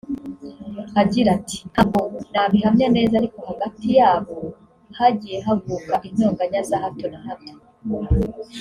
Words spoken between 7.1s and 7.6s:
na hato